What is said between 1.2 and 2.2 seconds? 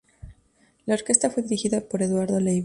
fue dirigida por